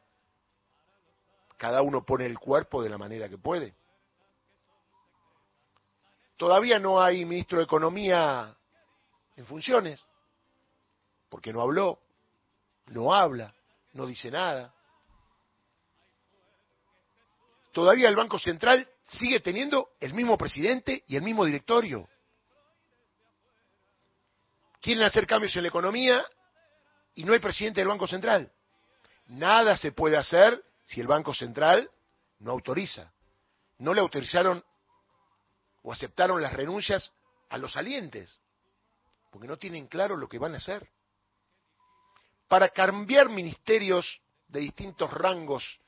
Cada 1.58 1.82
uno 1.82 2.04
pone 2.06 2.26
el 2.26 2.38
cuerpo 2.38 2.84
de 2.84 2.90
la 2.90 2.98
manera 2.98 3.28
que 3.28 3.38
puede. 3.38 3.74
Todavía 6.36 6.78
no 6.78 7.02
hay 7.02 7.26
ministro 7.26 7.58
de 7.58 7.64
Economía 7.64 8.56
en 9.36 9.46
funciones, 9.48 10.06
porque 11.30 11.52
no 11.52 11.62
habló 11.62 12.00
no 12.88 13.14
habla, 13.14 13.54
no 13.94 14.06
dice 14.06 14.32
nada. 14.32 14.74
Todavía 17.74 18.10
el 18.10 18.16
Banco 18.16 18.40
Central 18.40 18.90
sigue 19.06 19.40
teniendo 19.40 19.90
el 20.00 20.14
mismo 20.14 20.38
presidente 20.38 21.04
y 21.08 21.16
el 21.16 21.22
mismo 21.22 21.46
directorio. 21.46 22.08
Quieren 24.82 25.04
hacer 25.04 25.28
cambios 25.28 25.56
en 25.56 25.64
la 25.64 25.70
economía 25.70 26.26
y 27.14 27.24
no 27.24 27.34
hay 27.34 27.40
presidente 27.40 27.82
del 27.82 27.90
Banco 27.90 28.08
Central. 28.08 28.52
Nada 29.28 29.76
se 29.76 29.92
puede 29.92 30.18
hacer 30.18 30.64
si 30.84 31.02
el 31.02 31.08
Banco 31.08 31.34
Central 31.34 31.90
no 32.40 32.52
autoriza. 32.52 33.12
No 33.80 33.94
le 33.94 34.02
autorizaron 34.02 34.64
o 35.84 35.92
aceptaron 35.92 36.42
las 36.42 36.54
renuncias 36.54 37.14
a 37.50 37.58
los 37.58 37.74
salientes, 37.74 38.42
porque 39.32 39.48
no 39.48 39.58
tienen 39.58 39.88
claro 39.88 40.18
lo 40.18 40.28
que 40.28 40.40
van 40.40 40.54
a 40.54 40.58
hacer 40.58 40.90
para 42.48 42.70
cambiar 42.70 43.30
ministerios 43.30 44.22
de 44.48 44.62
distintos 44.62 45.12
rangos 45.12 45.80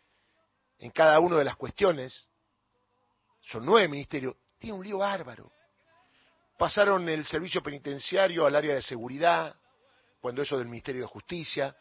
en 0.78 0.92
cada 0.92 1.20
una 1.20 1.38
de 1.38 1.46
las 1.46 1.56
cuestiones, 1.56 2.28
son 3.42 3.66
nueve 3.66 3.88
ministerios, 3.88 4.36
tiene 4.58 4.78
un 4.78 4.84
lío 4.84 4.98
bárbaro. 5.00 5.52
Pasaron 6.58 7.08
el 7.08 7.26
servicio 7.26 7.64
penitenciario 7.64 8.46
al 8.46 8.56
área 8.56 8.76
de 8.76 8.82
seguridad, 8.82 9.56
cuando 10.20 10.42
eso 10.42 10.58
del 10.58 10.68
Ministerio 10.68 11.02
de 11.02 11.08
Justicia. 11.08 11.76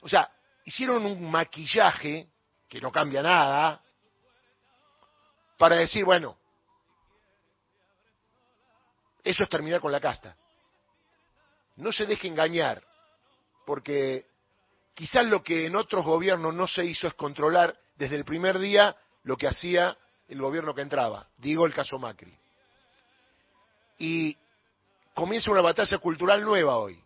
O 0.00 0.08
sea, 0.08 0.30
hicieron 0.64 1.04
un 1.04 1.28
maquillaje, 1.28 2.28
que 2.68 2.80
no 2.80 2.92
cambia 2.92 3.22
nada, 3.22 3.82
para 5.58 5.76
decir, 5.76 6.04
bueno, 6.04 6.38
eso 9.24 9.42
es 9.42 9.48
terminar 9.48 9.80
con 9.80 9.90
la 9.90 10.00
casta. 10.00 10.36
No 11.76 11.92
se 11.92 12.06
deje 12.06 12.28
engañar 12.28 12.82
porque 13.66 14.26
quizás 14.94 15.26
lo 15.26 15.42
que 15.42 15.66
en 15.66 15.76
otros 15.76 16.04
gobiernos 16.04 16.54
no 16.54 16.66
se 16.66 16.84
hizo 16.84 17.06
es 17.06 17.14
controlar 17.14 17.76
desde 17.96 18.16
el 18.16 18.24
primer 18.24 18.58
día 18.58 18.96
lo 19.24 19.36
que 19.36 19.48
hacía 19.48 19.96
el 20.28 20.40
gobierno 20.40 20.74
que 20.74 20.82
entraba, 20.82 21.28
digo 21.36 21.66
el 21.66 21.74
caso 21.74 21.98
Macri. 21.98 22.36
Y 23.98 24.36
comienza 25.14 25.50
una 25.50 25.60
batalla 25.60 25.98
cultural 25.98 26.42
nueva 26.42 26.76
hoy. 26.76 26.98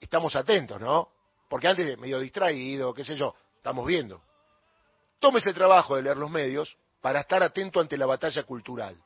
Estamos 0.00 0.36
atentos, 0.36 0.80
¿no? 0.80 1.08
Porque 1.48 1.68
antes 1.68 1.98
medio 1.98 2.18
distraído, 2.18 2.92
qué 2.92 3.04
sé 3.04 3.14
yo, 3.14 3.34
estamos 3.56 3.86
viendo. 3.86 4.20
Tómese 5.18 5.50
el 5.50 5.54
trabajo 5.54 5.96
de 5.96 6.02
leer 6.02 6.16
los 6.16 6.30
medios 6.30 6.76
para 7.00 7.20
estar 7.20 7.42
atento 7.42 7.80
ante 7.80 7.96
la 7.96 8.06
batalla 8.06 8.42
cultural. 8.42 8.96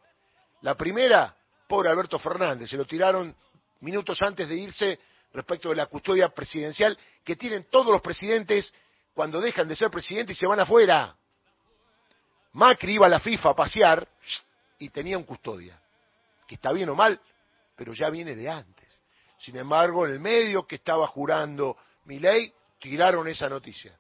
La 0.63 0.75
primera, 0.75 1.37
pobre 1.69 1.91
Alberto 1.91 2.19
Fernández, 2.19 2.69
se 2.69 2.77
lo 2.77 2.85
tiraron 2.85 3.35
minutos 3.81 4.19
antes 4.23 4.49
de 4.49 4.57
irse 4.57 4.99
respecto 5.33 5.69
de 5.71 5.77
la 5.77 5.87
custodia 5.87 6.29
presidencial 6.29 6.99
que 7.25 7.37
tienen 7.37 7.67
todos 7.71 7.93
los 7.93 8.01
presidentes 8.01 8.73
cuando 9.15 9.41
dejan 9.41 9.69
de 9.69 9.77
ser 9.77 9.91
presidentes 9.91 10.37
y 10.37 10.41
se 10.41 10.47
van 10.47 10.61
afuera. 10.61 11.17
Macri 12.53 12.95
iba 12.95 13.07
a 13.07 13.11
la 13.11 13.21
FIFA 13.21 13.51
a 13.51 13.55
pasear 13.55 14.09
y 14.79 14.89
tenía 14.89 15.17
un 15.17 15.25
custodia, 15.25 15.81
que 16.47 16.57
está 16.57 16.73
bien 16.73 16.89
o 16.89 16.95
mal, 16.95 17.21
pero 17.77 17.93
ya 17.93 18.11
viene 18.11 18.35
de 18.35 18.49
antes. 18.49 19.01
Sin 19.39 19.57
embargo, 19.57 20.07
en 20.07 20.13
el 20.13 20.21
medio 20.21 20.67
que 20.67 20.77
estaba 20.77 21.07
jurando 21.07 21.77
mi 22.05 22.19
ley, 22.19 22.53
tiraron 22.79 23.29
esa 23.29 23.49
noticia. 23.49 23.97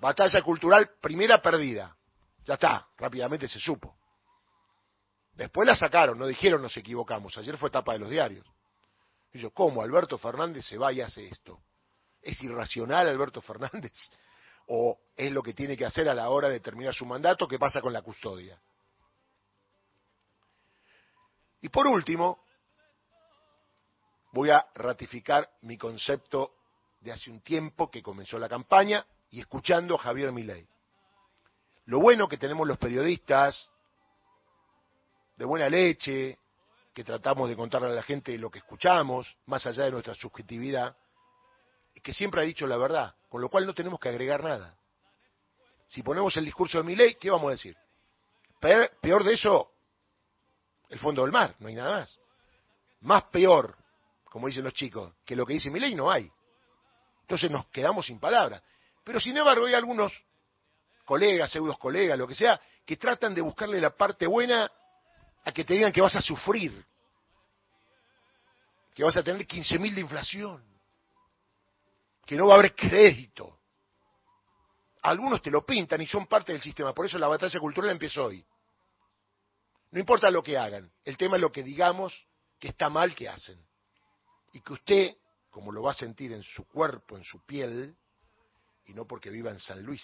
Batalla 0.00 0.42
cultural, 0.42 0.90
primera 1.00 1.40
perdida. 1.40 1.96
Ya 2.44 2.54
está, 2.54 2.86
rápidamente 2.98 3.48
se 3.48 3.58
supo. 3.58 3.96
Después 5.32 5.66
la 5.66 5.74
sacaron, 5.74 6.18
no 6.18 6.26
dijeron 6.26 6.62
nos 6.62 6.76
equivocamos. 6.76 7.36
Ayer 7.38 7.56
fue 7.56 7.68
etapa 7.68 7.94
de 7.94 8.00
los 8.00 8.10
diarios. 8.10 8.46
Yo, 9.34 9.50
¿cómo 9.50 9.82
Alberto 9.82 10.16
Fernández 10.16 10.64
se 10.64 10.78
va 10.78 10.92
y 10.92 11.00
hace 11.00 11.26
esto? 11.26 11.60
¿Es 12.22 12.40
irracional 12.42 13.08
Alberto 13.08 13.42
Fernández? 13.42 13.92
¿O 14.68 14.98
es 15.16 15.30
lo 15.32 15.42
que 15.42 15.52
tiene 15.52 15.76
que 15.76 15.84
hacer 15.84 16.08
a 16.08 16.14
la 16.14 16.30
hora 16.30 16.48
de 16.48 16.60
terminar 16.60 16.94
su 16.94 17.04
mandato? 17.04 17.48
¿Qué 17.48 17.58
pasa 17.58 17.80
con 17.80 17.92
la 17.92 18.02
custodia? 18.02 18.58
Y 21.60 21.68
por 21.68 21.86
último, 21.86 22.44
voy 24.32 24.50
a 24.50 24.66
ratificar 24.74 25.50
mi 25.62 25.76
concepto 25.76 26.54
de 27.00 27.12
hace 27.12 27.30
un 27.30 27.40
tiempo 27.40 27.90
que 27.90 28.02
comenzó 28.02 28.38
la 28.38 28.48
campaña 28.48 29.04
y 29.30 29.40
escuchando 29.40 29.96
a 29.96 29.98
Javier 29.98 30.30
Milei. 30.30 30.66
Lo 31.86 32.00
bueno 32.00 32.28
que 32.28 32.38
tenemos 32.38 32.66
los 32.68 32.78
periodistas 32.78 33.70
de 35.36 35.44
buena 35.44 35.68
leche, 35.68 36.38
que 36.94 37.02
tratamos 37.02 37.48
de 37.48 37.56
contarle 37.56 37.88
a 37.88 37.90
la 37.90 38.02
gente 38.02 38.38
lo 38.38 38.50
que 38.50 38.60
escuchamos, 38.60 39.36
más 39.46 39.66
allá 39.66 39.84
de 39.84 39.90
nuestra 39.90 40.14
subjetividad, 40.14 40.96
que 42.00 42.14
siempre 42.14 42.40
ha 42.40 42.44
dicho 42.44 42.66
la 42.68 42.76
verdad, 42.76 43.14
con 43.28 43.42
lo 43.42 43.48
cual 43.48 43.66
no 43.66 43.74
tenemos 43.74 43.98
que 43.98 44.08
agregar 44.08 44.44
nada. 44.44 44.76
Si 45.88 46.02
ponemos 46.02 46.36
el 46.36 46.44
discurso 46.44 46.78
de 46.78 46.84
Milei, 46.84 47.16
¿qué 47.16 47.30
vamos 47.30 47.48
a 47.48 47.52
decir? 47.52 47.76
Peor, 48.60 49.24
de 49.24 49.34
eso, 49.34 49.72
el 50.88 50.98
fondo 51.00 51.22
del 51.22 51.32
mar, 51.32 51.56
no 51.58 51.68
hay 51.68 51.74
nada 51.74 51.98
más. 51.98 52.18
Más 53.00 53.24
peor, 53.24 53.76
como 54.24 54.46
dicen 54.46 54.64
los 54.64 54.72
chicos, 54.72 55.14
que 55.24 55.34
lo 55.34 55.44
que 55.44 55.54
dice 55.54 55.70
Milei 55.70 55.94
no 55.94 56.10
hay. 56.10 56.30
Entonces 57.22 57.50
nos 57.50 57.66
quedamos 57.66 58.06
sin 58.06 58.20
palabras. 58.20 58.62
Pero 59.02 59.18
sin 59.20 59.36
embargo 59.36 59.66
hay 59.66 59.74
algunos 59.74 60.12
colegas, 61.04 61.50
pseudos 61.50 61.76
colegas, 61.78 62.16
lo 62.16 62.28
que 62.28 62.34
sea, 62.34 62.58
que 62.86 62.96
tratan 62.96 63.34
de 63.34 63.40
buscarle 63.40 63.80
la 63.80 63.90
parte 63.90 64.26
buena 64.26 64.70
a 65.44 65.52
que 65.52 65.64
te 65.64 65.74
digan 65.74 65.92
que 65.92 66.00
vas 66.00 66.16
a 66.16 66.22
sufrir, 66.22 66.84
que 68.94 69.04
vas 69.04 69.16
a 69.16 69.22
tener 69.22 69.46
15.000 69.46 69.94
de 69.94 70.00
inflación, 70.00 70.64
que 72.24 72.36
no 72.36 72.46
va 72.46 72.54
a 72.54 72.58
haber 72.58 72.74
crédito. 72.74 73.58
Algunos 75.02 75.42
te 75.42 75.50
lo 75.50 75.66
pintan 75.66 76.00
y 76.00 76.06
son 76.06 76.26
parte 76.26 76.52
del 76.52 76.62
sistema, 76.62 76.94
por 76.94 77.06
eso 77.06 77.18
la 77.18 77.28
batalla 77.28 77.60
cultural 77.60 77.90
empezó 77.90 78.24
hoy. 78.24 78.44
No 79.90 80.00
importa 80.00 80.30
lo 80.30 80.42
que 80.42 80.56
hagan, 80.56 80.90
el 81.04 81.16
tema 81.16 81.36
es 81.36 81.42
lo 81.42 81.52
que 81.52 81.62
digamos 81.62 82.26
que 82.58 82.68
está 82.68 82.88
mal 82.88 83.14
que 83.14 83.28
hacen. 83.28 83.62
Y 84.52 84.60
que 84.60 84.72
usted, 84.72 85.16
como 85.50 85.70
lo 85.72 85.82
va 85.82 85.90
a 85.90 85.94
sentir 85.94 86.32
en 86.32 86.42
su 86.42 86.66
cuerpo, 86.66 87.16
en 87.16 87.24
su 87.24 87.44
piel, 87.44 87.94
y 88.86 88.94
no 88.94 89.06
porque 89.06 89.30
viva 89.30 89.50
en 89.50 89.58
San 89.58 89.82
Luis, 89.82 90.02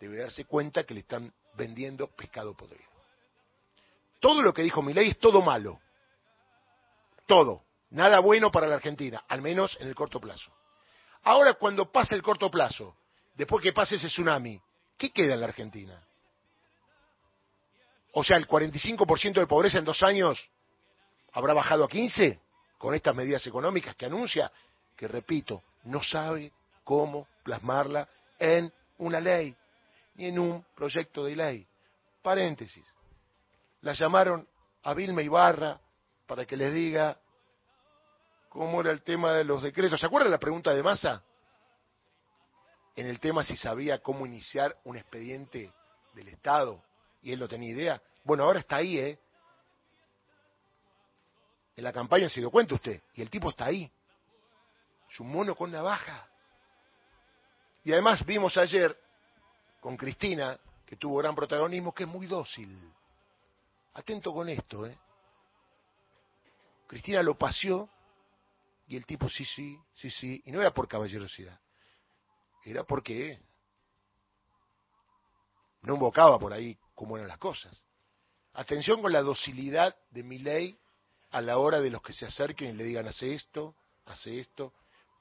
debe 0.00 0.18
darse 0.18 0.44
cuenta 0.44 0.84
que 0.84 0.94
le 0.94 1.00
están 1.00 1.32
vendiendo 1.54 2.08
pescado 2.08 2.54
podrido. 2.54 2.99
Todo 4.20 4.42
lo 4.42 4.52
que 4.52 4.62
dijo 4.62 4.82
ley 4.82 5.08
es 5.08 5.18
todo 5.18 5.40
malo. 5.40 5.80
Todo. 7.26 7.64
Nada 7.90 8.20
bueno 8.20 8.52
para 8.52 8.68
la 8.68 8.76
Argentina, 8.76 9.24
al 9.26 9.40
menos 9.40 9.76
en 9.80 9.88
el 9.88 9.94
corto 9.94 10.20
plazo. 10.20 10.52
Ahora, 11.24 11.54
cuando 11.54 11.90
pase 11.90 12.14
el 12.14 12.22
corto 12.22 12.50
plazo, 12.50 12.96
después 13.34 13.62
que 13.62 13.72
pase 13.72 13.96
ese 13.96 14.06
tsunami, 14.06 14.60
¿qué 14.96 15.10
queda 15.10 15.34
en 15.34 15.40
la 15.40 15.46
Argentina? 15.46 16.00
O 18.12 18.22
sea, 18.22 18.36
el 18.36 18.46
45% 18.46 19.34
de 19.34 19.46
pobreza 19.46 19.78
en 19.78 19.84
dos 19.84 20.02
años 20.02 20.38
habrá 21.32 21.52
bajado 21.52 21.84
a 21.84 21.88
15 21.88 22.38
con 22.78 22.94
estas 22.94 23.14
medidas 23.14 23.46
económicas 23.46 23.96
que 23.96 24.06
anuncia, 24.06 24.52
que 24.96 25.08
repito, 25.08 25.62
no 25.84 26.02
sabe 26.02 26.52
cómo 26.84 27.26
plasmarla 27.42 28.08
en 28.38 28.72
una 28.98 29.20
ley 29.20 29.54
ni 30.14 30.26
en 30.26 30.38
un 30.38 30.64
proyecto 30.74 31.24
de 31.24 31.36
ley. 31.36 31.66
Paréntesis 32.22 32.86
la 33.82 33.92
llamaron 33.92 34.48
a 34.82 34.94
Vilma 34.94 35.22
Ibarra 35.22 35.80
para 36.26 36.46
que 36.46 36.56
les 36.56 36.72
diga 36.72 37.18
cómo 38.48 38.80
era 38.80 38.90
el 38.90 39.02
tema 39.02 39.32
de 39.32 39.44
los 39.44 39.62
decretos. 39.62 40.00
¿Se 40.00 40.06
acuerdan 40.06 40.30
la 40.30 40.38
pregunta 40.38 40.72
de 40.74 40.82
Massa? 40.82 41.22
En 42.96 43.06
el 43.06 43.20
tema 43.20 43.44
si 43.44 43.56
sabía 43.56 44.02
cómo 44.02 44.26
iniciar 44.26 44.76
un 44.84 44.96
expediente 44.96 45.72
del 46.14 46.28
Estado 46.28 46.82
y 47.22 47.32
él 47.32 47.40
no 47.40 47.48
tenía 47.48 47.70
idea. 47.70 48.02
Bueno, 48.24 48.44
ahora 48.44 48.60
está 48.60 48.76
ahí, 48.76 48.98
¿eh? 48.98 49.18
En 51.76 51.84
la 51.84 51.92
campaña 51.92 52.28
se 52.28 52.40
dio 52.40 52.50
cuenta 52.50 52.74
usted, 52.74 53.00
y 53.14 53.22
el 53.22 53.30
tipo 53.30 53.48
está 53.50 53.66
ahí. 53.66 53.90
Es 55.10 55.18
un 55.20 55.32
mono 55.32 55.54
con 55.54 55.70
navaja. 55.70 56.28
Y 57.84 57.92
además 57.92 58.24
vimos 58.26 58.56
ayer 58.56 58.94
con 59.80 59.96
Cristina, 59.96 60.58
que 60.84 60.96
tuvo 60.96 61.18
gran 61.18 61.34
protagonismo, 61.34 61.94
que 61.94 62.02
es 62.02 62.08
muy 62.08 62.26
dócil. 62.26 62.92
Atento 63.94 64.32
con 64.32 64.48
esto, 64.48 64.86
¿eh? 64.86 64.98
Cristina 66.86 67.22
lo 67.22 67.36
paseó 67.36 67.88
y 68.86 68.96
el 68.96 69.06
tipo 69.06 69.28
sí, 69.28 69.44
sí, 69.44 69.78
sí, 69.94 70.10
sí. 70.10 70.42
Y 70.44 70.52
no 70.52 70.60
era 70.60 70.72
por 70.72 70.88
caballerosidad, 70.88 71.58
era 72.64 72.84
porque 72.84 73.40
no 75.82 75.94
invocaba 75.94 76.38
por 76.38 76.52
ahí 76.52 76.78
cómo 76.94 77.16
eran 77.16 77.28
las 77.28 77.38
cosas. 77.38 77.84
Atención 78.52 79.00
con 79.00 79.12
la 79.12 79.22
docilidad 79.22 79.96
de 80.10 80.22
mi 80.22 80.38
ley 80.38 80.78
a 81.30 81.40
la 81.40 81.58
hora 81.58 81.80
de 81.80 81.90
los 81.90 82.02
que 82.02 82.12
se 82.12 82.26
acerquen 82.26 82.70
y 82.70 82.72
le 82.72 82.84
digan 82.84 83.06
hace 83.06 83.34
esto, 83.34 83.76
hace 84.06 84.40
esto, 84.40 84.74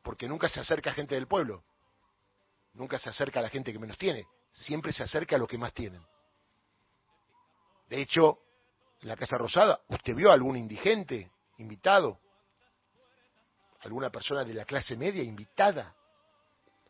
porque 0.03 0.27
nunca 0.27 0.49
se 0.49 0.59
acerca 0.59 0.89
a 0.89 0.93
gente 0.93 1.15
del 1.15 1.27
pueblo, 1.27 1.63
nunca 2.73 2.97
se 2.97 3.09
acerca 3.09 3.39
a 3.39 3.43
la 3.43 3.49
gente 3.49 3.71
que 3.71 3.79
menos 3.79 3.97
tiene, 3.97 4.25
siempre 4.51 4.91
se 4.91 5.03
acerca 5.03 5.35
a 5.35 5.39
los 5.39 5.47
que 5.47 5.57
más 5.57 5.73
tienen. 5.73 6.01
De 7.87 8.01
hecho, 8.01 8.39
en 9.01 9.07
la 9.07 9.15
Casa 9.15 9.37
Rosada, 9.37 9.79
¿usted 9.87 10.13
vio 10.13 10.29
a 10.29 10.33
algún 10.33 10.57
indigente 10.57 11.31
invitado? 11.57 12.19
¿Alguna 13.81 14.09
persona 14.09 14.43
de 14.43 14.53
la 14.53 14.65
clase 14.65 14.97
media 14.97 15.23
invitada? 15.23 15.95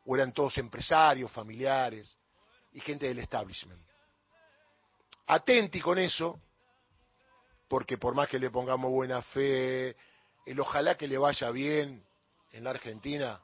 ¿O 0.06 0.16
eran 0.16 0.34
todos 0.34 0.58
empresarios, 0.58 1.32
familiares 1.32 2.18
y 2.74 2.80
gente 2.80 3.08
del 3.08 3.20
establishment? 3.20 3.82
Atenti 5.28 5.80
con 5.80 6.00
eso, 6.00 6.42
porque 7.68 8.00
por 8.00 8.16
más 8.16 8.28
que 8.28 8.40
le 8.40 8.50
pongamos 8.50 8.90
buena 8.90 9.22
fe, 9.22 9.96
el 10.48 10.60
ojalá 10.60 10.96
que 10.96 11.08
le 11.08 11.20
vaya 11.20 11.52
bien 11.52 12.04
en 12.52 12.64
la 12.64 12.72
Argentina, 12.72 13.40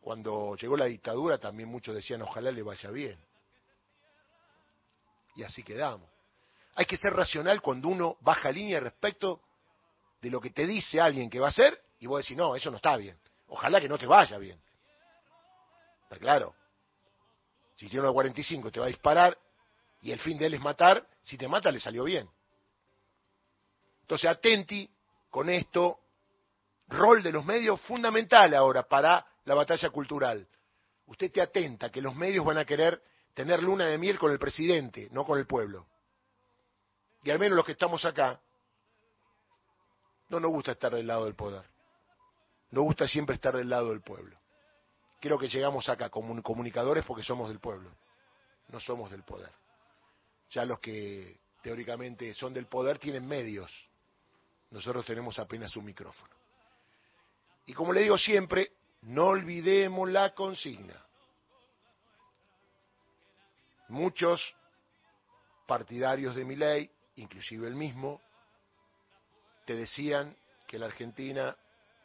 cuando 0.00 0.56
llegó 0.56 0.76
la 0.76 0.86
dictadura 0.86 1.38
también 1.38 1.68
muchos 1.68 1.94
decían 1.94 2.22
ojalá 2.22 2.50
le 2.50 2.62
vaya 2.62 2.90
bien. 2.90 3.24
Y 5.36 5.44
así 5.44 5.62
quedamos. 5.62 6.17
Hay 6.78 6.86
que 6.86 6.96
ser 6.96 7.12
racional 7.12 7.60
cuando 7.60 7.88
uno 7.88 8.18
baja 8.20 8.52
línea 8.52 8.78
respecto 8.78 9.42
de 10.22 10.30
lo 10.30 10.40
que 10.40 10.50
te 10.50 10.64
dice 10.64 11.00
alguien 11.00 11.28
que 11.28 11.40
va 11.40 11.46
a 11.46 11.50
hacer 11.50 11.76
y 11.98 12.06
vos 12.06 12.22
decís, 12.22 12.36
no, 12.36 12.54
eso 12.54 12.70
no 12.70 12.76
está 12.76 12.96
bien. 12.96 13.18
Ojalá 13.48 13.80
que 13.80 13.88
no 13.88 13.98
te 13.98 14.06
vaya 14.06 14.38
bien. 14.38 14.62
Está 16.04 16.18
claro. 16.18 16.54
Si 17.74 17.88
tiene 17.88 18.04
una 18.04 18.12
45 18.12 18.70
te 18.70 18.78
va 18.78 18.86
a 18.86 18.90
disparar 18.90 19.36
y 20.02 20.12
el 20.12 20.20
fin 20.20 20.38
de 20.38 20.46
él 20.46 20.54
es 20.54 20.60
matar, 20.60 21.04
si 21.20 21.36
te 21.36 21.48
mata 21.48 21.72
le 21.72 21.80
salió 21.80 22.04
bien. 22.04 22.30
Entonces, 24.02 24.30
atenti 24.30 24.88
con 25.30 25.50
esto, 25.50 25.98
rol 26.86 27.24
de 27.24 27.32
los 27.32 27.44
medios 27.44 27.80
fundamental 27.80 28.54
ahora 28.54 28.84
para 28.84 29.26
la 29.46 29.56
batalla 29.56 29.90
cultural. 29.90 30.46
Usted 31.06 31.32
te 31.32 31.42
atenta 31.42 31.90
que 31.90 32.00
los 32.00 32.14
medios 32.14 32.44
van 32.44 32.58
a 32.58 32.64
querer 32.64 33.02
tener 33.34 33.64
luna 33.64 33.86
de 33.86 33.98
miel 33.98 34.16
con 34.16 34.30
el 34.30 34.38
presidente, 34.38 35.08
no 35.10 35.24
con 35.24 35.40
el 35.40 35.46
pueblo 35.48 35.88
y 37.28 37.30
al 37.30 37.38
menos 37.38 37.56
los 37.56 37.66
que 37.66 37.72
estamos 37.72 38.06
acá, 38.06 38.40
no 40.30 40.40
nos 40.40 40.50
gusta 40.50 40.72
estar 40.72 40.94
del 40.94 41.06
lado 41.06 41.26
del 41.26 41.34
poder. 41.34 41.62
Nos 42.70 42.84
gusta 42.84 43.06
siempre 43.06 43.34
estar 43.34 43.54
del 43.54 43.68
lado 43.68 43.90
del 43.90 44.00
pueblo. 44.00 44.34
Creo 45.20 45.38
que 45.38 45.46
llegamos 45.46 45.90
acá 45.90 46.08
como 46.08 46.42
comunicadores 46.42 47.04
porque 47.04 47.22
somos 47.22 47.50
del 47.50 47.60
pueblo, 47.60 47.90
no 48.68 48.80
somos 48.80 49.10
del 49.10 49.24
poder. 49.24 49.50
Ya 50.52 50.64
los 50.64 50.80
que 50.80 51.38
teóricamente 51.60 52.32
son 52.32 52.54
del 52.54 52.64
poder 52.64 52.98
tienen 52.98 53.28
medios, 53.28 53.70
nosotros 54.70 55.04
tenemos 55.04 55.38
apenas 55.38 55.76
un 55.76 55.84
micrófono. 55.84 56.34
Y 57.66 57.74
como 57.74 57.92
le 57.92 58.00
digo 58.00 58.16
siempre, 58.16 58.72
no 59.02 59.26
olvidemos 59.26 60.08
la 60.08 60.34
consigna. 60.34 61.04
Muchos 63.88 64.54
partidarios 65.66 66.34
de 66.34 66.46
mi 66.46 66.56
ley 66.56 66.90
inclusive 67.18 67.66
el 67.68 67.74
mismo, 67.74 68.20
te 69.66 69.74
decían 69.74 70.36
que 70.66 70.78
la 70.78 70.86
Argentina 70.86 71.56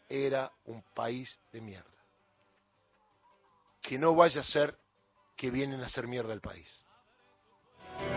era 0.09 0.51
un 0.65 0.83
país 0.93 1.39
de 1.51 1.61
mierda. 1.61 1.89
Que 3.81 3.97
no 3.97 4.15
vaya 4.15 4.41
a 4.41 4.43
ser 4.43 4.77
que 5.35 5.49
vienen 5.49 5.81
a 5.81 5.85
hacer 5.85 6.07
mierda 6.07 6.33
el 6.33 6.41
país. 6.41 6.83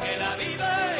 Que 0.02 0.16
la 0.16 0.36
vida 0.36 0.95